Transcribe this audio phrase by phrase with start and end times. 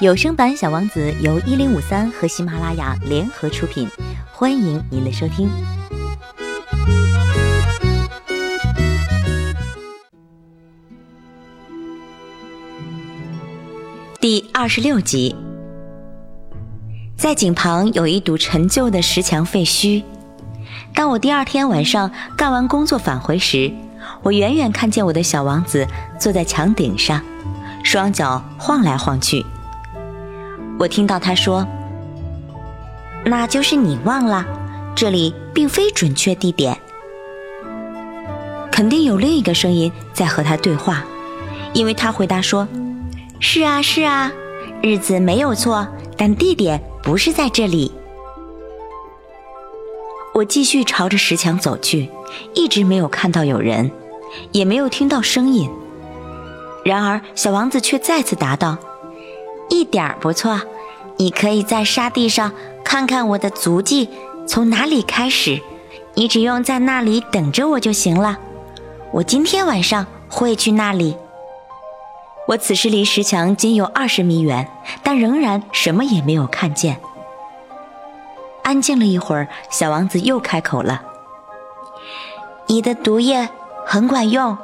[0.00, 3.88] 有声版《小王子》由一零五三和喜马拉雅联合出品，
[4.32, 5.48] 欢迎您的收听。
[14.20, 15.34] 第二十六集，
[17.16, 20.02] 在井旁有一堵陈旧的石墙废墟。
[20.94, 23.72] 当我第二天晚上干完工作返回时，
[24.22, 25.86] 我远远看见我的小王子
[26.18, 27.20] 坐在墙顶上，
[27.82, 29.44] 双脚晃来晃去。
[30.78, 31.66] 我听到他说
[33.24, 34.44] ：“那就是你忘了，
[34.94, 36.76] 这里并非准确地点。”
[38.72, 41.04] 肯定有另一个声音在和他对话，
[41.72, 42.66] 因为他回答说
[43.38, 44.32] ：“是啊，是啊，
[44.82, 45.86] 日子没有错，
[46.16, 47.92] 但地点不是在这里。”
[50.34, 52.08] 我继续朝着石墙走去，
[52.54, 53.90] 一直没有看到有人，
[54.50, 55.70] 也没有听到声音。
[56.84, 58.76] 然而，小王子却再次答道。
[59.68, 60.60] 一点儿不错，
[61.16, 62.52] 你可以在沙地上
[62.84, 64.08] 看看我的足迹
[64.46, 65.60] 从哪里开始，
[66.14, 68.38] 你只用在那里等着我就行了。
[69.12, 71.16] 我今天晚上会去那里。
[72.48, 74.68] 我此时离石墙仅有二十米远，
[75.02, 77.00] 但仍然什么也没有看见。
[78.62, 81.02] 安静了一会儿，小王子又开口了
[82.66, 83.48] ：“你的毒液
[83.86, 84.58] 很管用，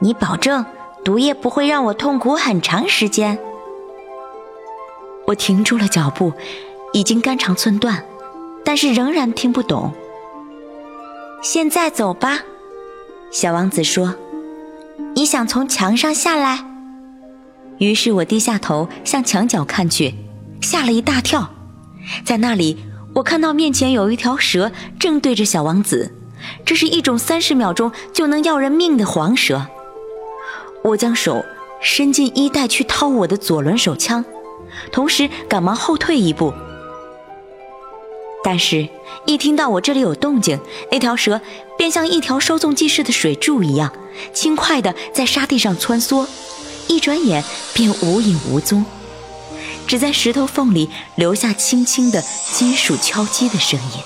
[0.00, 0.66] 你保证
[1.06, 3.38] 毒液不会让我痛苦很长时间？”
[5.28, 6.32] 我停住了脚步，
[6.92, 8.04] 已经肝肠寸断，
[8.64, 9.92] 但是仍然听不懂。
[11.44, 12.40] 现在走吧，
[13.30, 14.16] 小王子说
[15.14, 16.64] ：“你想从墙上下来？”
[17.78, 20.12] 于是我低下头向墙角看去，
[20.60, 21.48] 吓了一大跳。
[22.24, 22.78] 在那里，
[23.14, 26.12] 我看到面前有一条蛇正对着小王子，
[26.64, 29.68] 这是一种三十秒钟就能要人命的黄蛇。
[30.86, 31.44] 我将手
[31.80, 34.24] 伸进衣袋去掏我的左轮手枪。
[34.92, 36.54] 同时，赶忙后退一步。
[38.44, 38.88] 但是，
[39.24, 40.60] 一听到我这里有动静，
[40.92, 41.40] 那条蛇
[41.76, 43.92] 便像一条稍纵即逝的水柱一样，
[44.32, 46.26] 轻快地在沙地上穿梭，
[46.86, 47.42] 一转眼
[47.74, 48.84] 便无影无踪，
[49.88, 52.22] 只在石头缝里留下轻轻的
[52.52, 54.00] 金属敲击的声音。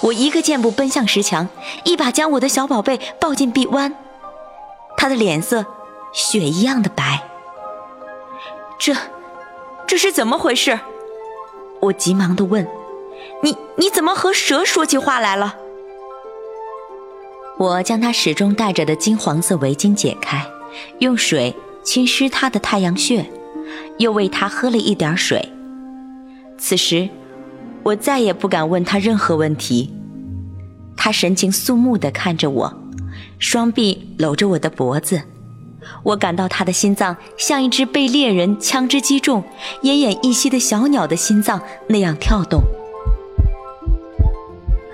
[0.00, 1.48] 我一个箭步奔向石墙，
[1.84, 3.94] 一把将我的小宝贝抱进臂弯，
[5.00, 5.64] 他的脸色
[6.12, 7.22] 雪一样的白。
[8.78, 8.94] 这，
[9.86, 10.78] 这是怎么回事？
[11.80, 12.68] 我急忙的问
[13.42, 15.56] ：“你你怎么和蛇说起话来了？”
[17.56, 20.46] 我将他始终戴着的金黄色围巾解开，
[20.98, 23.24] 用水浸湿他的太阳穴，
[23.96, 25.50] 又喂他喝了一点水。
[26.58, 27.08] 此时，
[27.82, 29.94] 我再也不敢问他任何问题。
[30.94, 32.79] 他神情肃穆地看着我，
[33.40, 35.20] 双臂搂着我的脖子。
[36.04, 39.42] 我感到他的心脏像一只被猎人枪支击中、
[39.82, 42.60] 奄奄一息的小鸟的心脏那样跳动。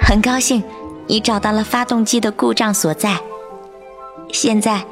[0.00, 0.62] 很高兴
[1.06, 3.18] 你找到了发动机的故障所在。
[4.32, 4.84] 现在，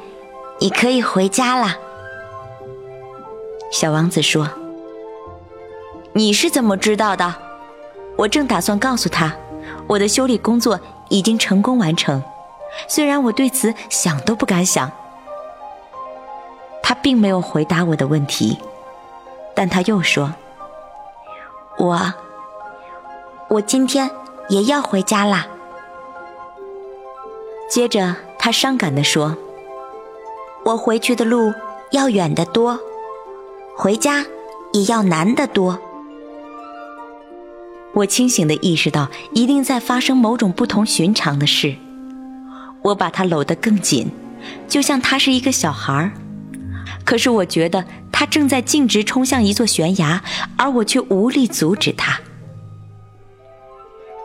[0.59, 1.75] 你可以回家了。
[3.71, 4.49] 小王子说
[6.13, 7.35] ：“你是怎么知道的？”
[8.17, 9.35] 我正打算告诉他，
[9.87, 10.79] 我的修理工作
[11.09, 12.21] 已经成功完成，
[12.87, 14.91] 虽然我对此想都不敢想。
[16.83, 18.57] 他并没有回答我的问题，
[19.55, 20.33] 但他又说
[21.79, 22.13] ：“我，
[23.47, 24.09] 我今天
[24.49, 25.47] 也要回家啦。”
[27.69, 29.37] 接着他伤感地说
[30.65, 31.53] ：“我回去的路
[31.91, 32.77] 要远得多，
[33.77, 34.25] 回家
[34.73, 35.79] 也要难得多。”
[37.93, 41.77] 我清醒地意识到，一定在发生某种不同寻常的事。
[42.81, 44.11] 我把他搂得更紧，
[44.67, 46.11] 就像他是一个小孩儿。
[47.05, 50.21] 可是我觉得他正在径直冲向一座悬崖，
[50.57, 52.19] 而我却无力阻止他。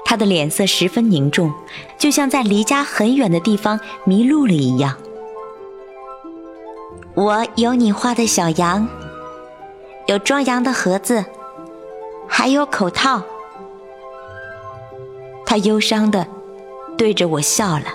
[0.04, 1.52] 他的脸色十分凝重，
[1.98, 4.96] 就像在离家很远的地方迷路了一样。
[7.14, 8.86] 我有你画的小羊，
[10.06, 11.24] 有装羊的盒子，
[12.28, 13.22] 还有口套。
[15.44, 16.26] 他忧伤的
[16.96, 17.86] 对着我笑了。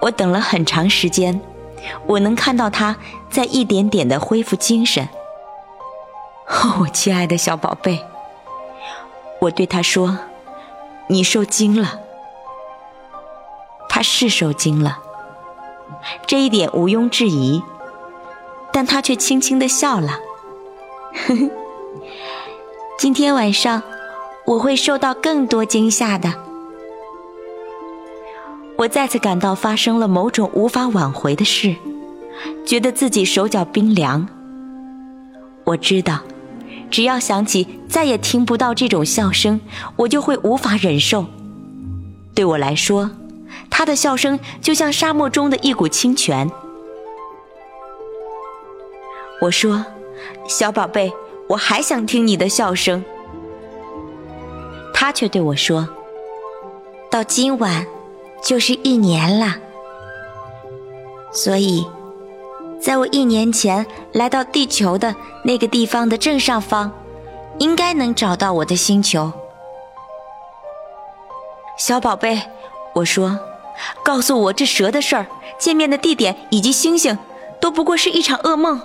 [0.00, 1.40] 我等了很长时间。
[2.06, 2.96] 我能看到他
[3.30, 5.08] 在一点点的恢复精神。
[6.48, 8.04] 哦， 我亲爱的小宝贝，
[9.40, 10.18] 我对他说
[11.08, 12.00] ：“你受惊了。”
[13.88, 14.98] 他是受惊了，
[16.26, 17.62] 这一点毋庸置疑。
[18.70, 20.20] 但他却轻轻的笑了。
[21.14, 21.50] 呵呵，
[22.98, 23.82] 今天晚上
[24.44, 26.47] 我会受到更多惊吓的。
[28.78, 31.74] 我再次感到发生了某种无法挽回的事，
[32.64, 34.28] 觉得自己手脚冰凉。
[35.64, 36.20] 我知道，
[36.88, 39.60] 只要想起再也听不到这种笑声，
[39.96, 41.26] 我就会无法忍受。
[42.36, 43.10] 对我来说，
[43.68, 46.48] 他的笑声就像沙漠中的一股清泉。
[49.40, 49.84] 我说
[50.46, 51.12] ：“小宝贝，
[51.48, 53.04] 我还想听你的笑声。”
[54.94, 55.88] 他却对我说
[57.10, 57.84] ：“到今晚
[58.42, 59.56] 就是一年了，
[61.32, 61.86] 所以，
[62.80, 65.14] 在我一年前来到地球的
[65.44, 66.92] 那个地方的正上方，
[67.58, 69.32] 应该能找到我的星球。”
[71.76, 72.40] 小宝贝，
[72.94, 73.38] 我说
[74.02, 75.26] ：“告诉我这蛇的事儿，
[75.58, 77.18] 见面的地点以及星星，
[77.60, 78.80] 都不过是一场噩梦。”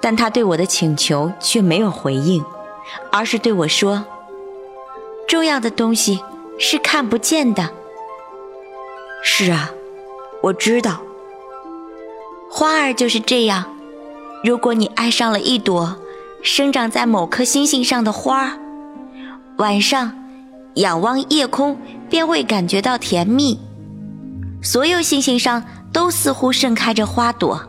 [0.00, 2.44] 但他对我的请求却没有回应，
[3.10, 4.04] 而是对我说
[5.28, 6.22] ：“重要的东西
[6.58, 7.70] 是看不见的。”
[9.28, 9.70] 是啊，
[10.40, 11.02] 我知道。
[12.48, 13.64] 花儿就是这样。
[14.44, 15.96] 如果你爱上了一朵
[16.42, 18.58] 生长在某颗星星上的花儿，
[19.58, 20.16] 晚上
[20.76, 21.76] 仰望夜空
[22.08, 23.58] 便会感觉到甜蜜。
[24.62, 25.62] 所有星星上
[25.92, 27.60] 都似乎盛开着花朵。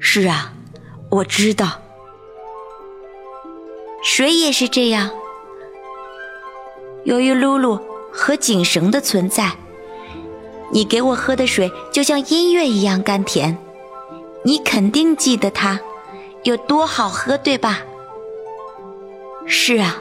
[0.00, 0.52] 是啊。
[1.08, 1.80] 我知道，
[4.02, 5.10] 水也是这样。
[7.04, 7.80] 由于露露
[8.12, 9.50] 和井绳的存在，
[10.72, 13.56] 你给我喝的水就像音乐一样甘甜。
[14.44, 15.78] 你肯定记得它
[16.44, 17.80] 有多好喝，对吧？
[19.46, 19.96] 是啊，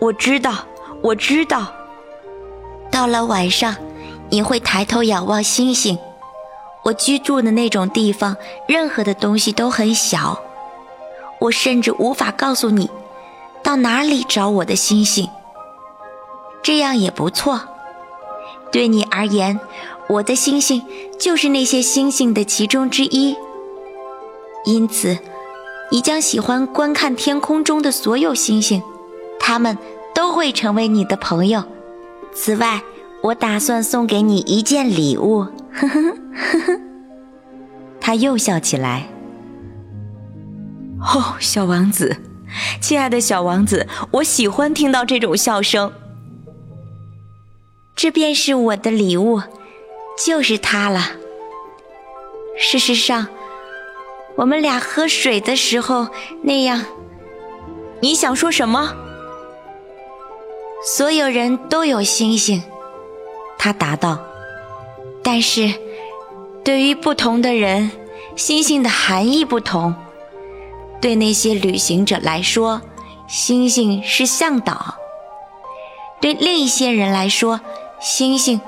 [0.00, 0.64] 我知道，
[1.02, 1.66] 我知道。
[2.90, 3.74] 到了晚上，
[4.30, 5.98] 你会抬头仰望星星。
[6.84, 8.36] 我居住的那种地方，
[8.68, 10.38] 任何的东西都很小，
[11.40, 12.88] 我甚至无法告诉你
[13.62, 15.28] 到哪里找我的星星。
[16.62, 17.60] 这样也不错，
[18.70, 19.58] 对你而言，
[20.08, 20.82] 我的星星
[21.18, 23.36] 就是那些星星的其中之一。
[24.64, 25.18] 因此，
[25.90, 28.82] 你将喜欢观看天空中的所有星星，
[29.38, 29.76] 它们
[30.14, 31.62] 都会成为你的朋友。
[32.34, 32.82] 此外，
[33.22, 35.46] 我打算送给你一件礼物。
[35.72, 36.80] 呵呵呵呵，
[38.00, 39.08] 他又笑起来。
[41.00, 42.16] 哦，小王子，
[42.80, 45.92] 亲爱的小王子，我喜欢听到这种笑声。
[47.94, 49.40] 这便是我的礼物，
[50.16, 51.10] 就是它了。
[52.58, 53.26] 事实上，
[54.36, 56.08] 我们俩喝水的时候
[56.42, 56.84] 那样。
[58.00, 58.94] 你想说什么？
[60.84, 62.62] 所有人都有星星，
[63.58, 64.18] 他答道。
[65.22, 65.72] 但是，
[66.62, 67.90] 对于不同的人，
[68.36, 69.94] 星星的含义不同。
[71.00, 72.82] 对那些旅行者来说，
[73.26, 74.96] 星星是向导；
[76.20, 77.60] 对另一些人来说，
[78.00, 78.60] 星星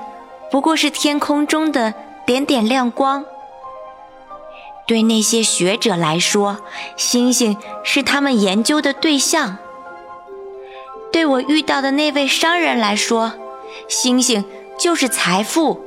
[0.51, 1.93] 不过是天空中的
[2.25, 3.25] 点点亮光。
[4.87, 6.59] 对那些学者来说，
[6.95, 9.57] 星星是他们研究的对象。
[11.11, 13.33] 对我遇到的那位商人来说，
[13.89, 14.45] 星星
[14.77, 15.81] 就是财富。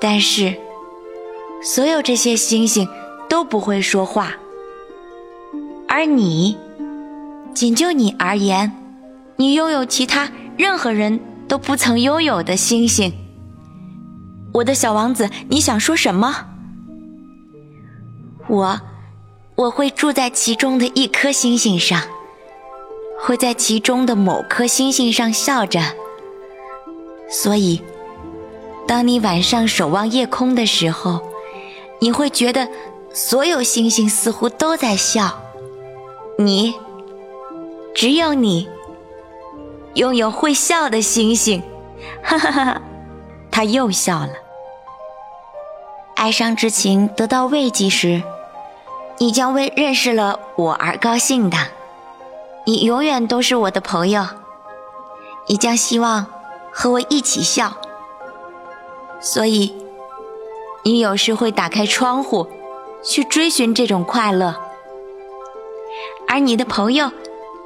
[0.00, 0.56] 但是，
[1.62, 2.88] 所有这些星星
[3.28, 4.34] 都不会说话，
[5.88, 6.56] 而你，
[7.54, 8.72] 仅就你而言，
[9.36, 13.12] 你拥有其他任何人都不曾拥有的星星。
[14.52, 16.46] 我的小王子，你想说什么？
[18.48, 18.80] 我，
[19.56, 22.02] 我会住在其中的一颗星星上，
[23.20, 25.80] 会在其中的某颗星星上笑着，
[27.30, 27.80] 所以。
[28.86, 31.20] 当你晚上守望夜空的时候，
[32.00, 32.66] 你会觉得
[33.12, 35.38] 所有星星似乎都在笑。
[36.38, 36.74] 你，
[37.94, 38.66] 只有你，
[39.94, 41.62] 拥有会笑的星星。
[42.22, 42.82] 哈哈哈哈！
[43.50, 44.30] 他又笑了。
[46.16, 48.22] 哀伤之情得到慰藉时，
[49.18, 51.56] 你将为认识了我而高兴的。
[52.64, 54.26] 你永远都是我的朋友。
[55.46, 56.26] 你将希望
[56.72, 57.72] 和我一起笑。
[59.20, 59.74] 所以，
[60.84, 62.46] 你有时会打开窗户，
[63.02, 64.54] 去追寻这种快乐，
[66.28, 67.10] 而你的朋友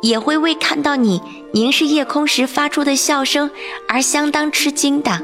[0.03, 1.23] 也会为看到你
[1.55, 3.51] 凝视夜空时发出的笑声
[3.89, 5.23] 而相当吃惊的。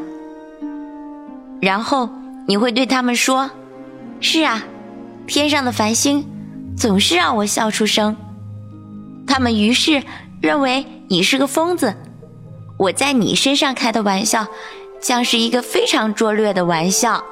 [1.60, 2.08] 然后
[2.46, 3.50] 你会对他们说
[4.20, 4.64] ：“是啊，
[5.26, 6.24] 天上的繁星
[6.76, 8.16] 总是让我笑出声。”
[9.28, 10.02] 他们于是
[10.40, 11.94] 认为你是个疯子。
[12.78, 14.46] 我在你身上开的玩笑。
[15.00, 17.22] 将是一个非常拙劣的玩笑，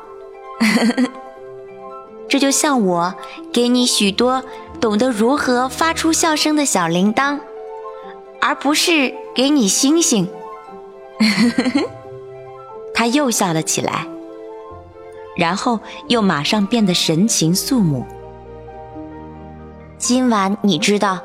[2.31, 3.13] 这就像我
[3.53, 4.45] 给你许多
[4.81, 7.41] 懂得如何发出笑声的小铃铛，
[8.41, 10.29] 而不是给你星星。
[12.95, 14.07] 他又笑了起来。
[15.37, 15.79] 然后
[16.09, 18.07] 又马上变得神情肃穆。
[19.99, 21.19] 今晚你知道，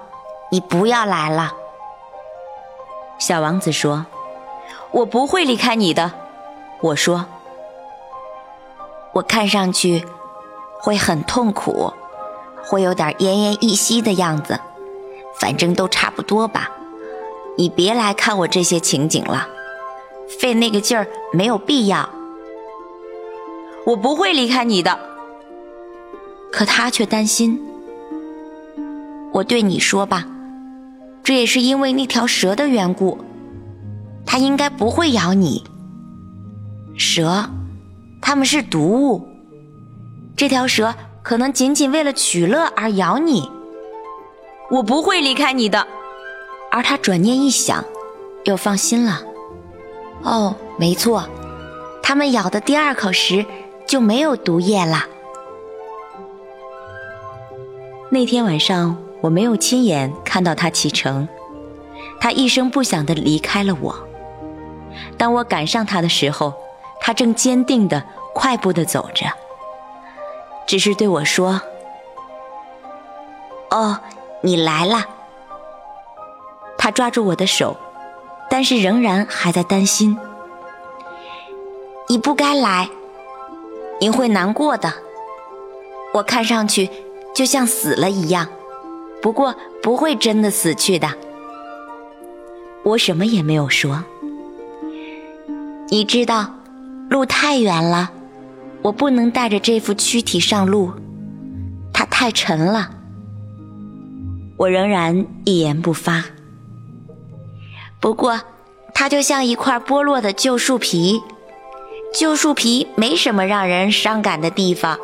[0.51, 1.53] 你不要来了。
[3.17, 4.05] 小王子说
[4.91, 6.12] ：“我不会离开你的。”
[6.81, 7.25] 我说
[9.13, 10.05] ：“我看上去
[10.81, 11.93] 会很痛苦，
[12.63, 14.60] 会有点奄奄一息的样子，
[15.39, 16.70] 反正都差不多吧。
[17.58, 19.48] 你别来看我这些情景了，
[20.39, 22.10] 费那个劲儿没有必要。
[23.86, 24.98] 我不会离开你的。”
[26.51, 27.60] 可他却担心。
[29.34, 30.27] 我对你说吧。
[31.24, 33.20] 这也是因为那条蛇的缘故，
[34.25, 35.63] 它应该不会咬你。
[36.98, 37.48] 蛇，
[38.20, 39.27] 它们是毒物。
[40.36, 43.50] 这条蛇可能仅仅为了取乐而咬你。
[44.70, 45.88] 我不会离开你的。
[46.72, 47.84] 而他转念一想，
[48.46, 49.22] 又放心了。
[50.24, 51.28] 哦，没错，
[52.01, 53.46] 他们咬的第二口时
[53.86, 55.06] 就没有毒液了。
[58.10, 58.98] 那天晚上。
[59.22, 61.28] 我没有亲眼看到他启程，
[62.20, 63.96] 他一声不响的离开了我。
[65.16, 66.51] 当我赶上他的时候，
[67.00, 69.28] 他正坚定的、快步的走着，
[70.72, 71.62] 只是对我说
[73.72, 74.00] ：“哦，
[74.40, 75.06] 你来了。”
[76.80, 77.75] 他抓住我的手，
[78.50, 80.18] 但是仍然还在担心。
[82.08, 82.90] 你不该来，
[84.00, 84.94] 你会难过的。
[86.13, 86.90] 我看上去
[87.36, 88.48] 就像死了一样。
[89.22, 91.10] 不过不会真的死去的。
[92.84, 94.06] 我什么也没有说。
[95.90, 96.46] 你知道，
[97.10, 98.10] 路太远了，
[98.82, 100.92] 我不能带着这副躯体上路，
[101.94, 102.90] 它太沉了。
[104.58, 106.24] 我仍然一言不发。
[108.00, 108.40] 不过，
[108.94, 111.22] 它就像一块剥落的旧树皮，
[112.14, 114.98] 旧树皮没什么让人伤感的地方。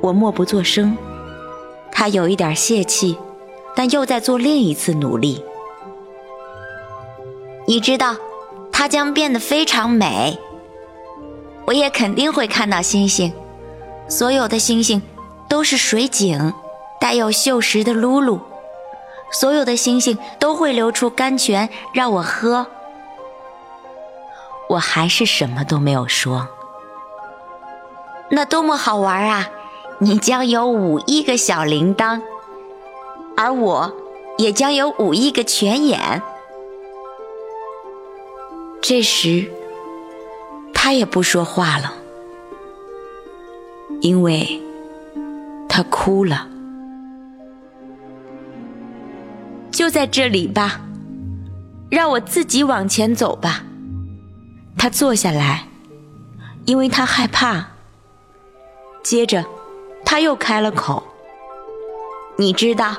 [0.00, 0.96] 我默不作声。
[1.96, 3.16] 他有一点泄气，
[3.76, 5.44] 但又在做另一次努力。
[7.68, 8.16] 你知道，
[8.72, 10.38] 它将变得非常美。
[11.66, 13.32] 我也肯定会看到星星，
[14.08, 15.00] 所有的星星
[15.48, 16.52] 都是水井，
[17.00, 18.40] 带有锈蚀的露露。
[19.32, 22.66] 所有的星星都会流出甘泉让我喝。
[24.68, 26.48] 我还是什么都没有说。
[28.30, 29.48] 那多么好玩啊！
[29.98, 32.20] 你将有五亿个小铃铛，
[33.36, 33.92] 而我
[34.38, 36.22] 也将有五亿个泉眼。
[38.82, 39.50] 这时，
[40.84, 41.94] 他也不说话了，
[44.02, 44.60] 因为
[45.66, 46.46] 他哭了。
[49.70, 50.82] 就在这里吧，
[51.90, 53.62] 让我自己往前走吧。
[54.76, 55.66] 他坐下来，
[56.66, 57.66] 因为他害怕。
[59.02, 59.42] 接着。
[60.04, 61.02] 他又开了口
[62.36, 62.94] ：“你知道，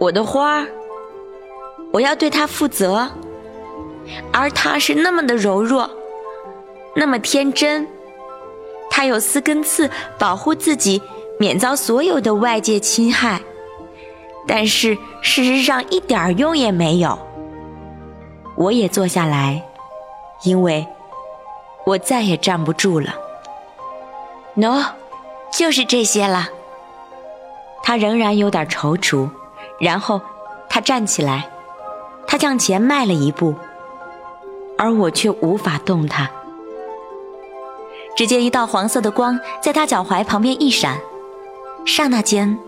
[0.00, 0.66] 我的花，
[1.92, 3.08] 我要对它负责，
[4.32, 5.88] 而它是那么的柔弱，
[6.98, 7.86] 那么天真，
[8.90, 9.88] 它有四根刺
[10.18, 11.00] 保护自己
[11.38, 13.40] 免遭所有的外界侵害，
[14.48, 17.16] 但是事实上一点用也没有。
[18.56, 19.62] 我也坐下来，
[20.42, 20.84] 因为
[21.86, 23.14] 我再也站不住了。
[24.56, 24.84] 喏。”
[25.50, 26.46] 就是这些了。
[27.82, 29.30] 他仍然有点踌躇，
[29.80, 30.20] 然后
[30.68, 31.48] 他站起来，
[32.26, 33.54] 他向前迈了一步，
[34.76, 36.28] 而我却无法动弹。
[38.18, 40.98] 只见一道黄色的光在他脚踝旁边一闪，
[41.86, 42.58] 刹那间，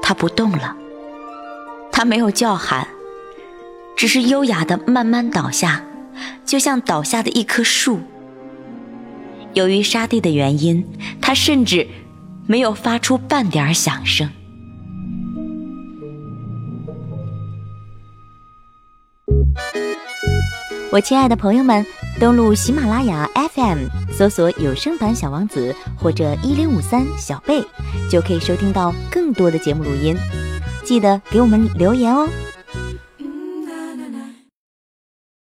[0.00, 0.76] 他不动了。
[1.90, 2.86] 他没有叫喊，
[3.96, 5.84] 只是优雅的慢慢倒下，
[6.44, 7.98] 就像倒下的一棵树。
[9.54, 10.86] 由于沙地的原因，
[11.20, 11.88] 他甚至。
[12.44, 14.28] 没有发出半点响声。
[20.90, 21.86] 我亲爱的朋友们，
[22.20, 27.64] 登录喜马拉雅 FM，搜索“有声版小王子”或者“一零五三小贝”，
[28.08, 30.16] 就可以收听到更多的节目录音。
[30.84, 32.28] 记得给我们留言哦。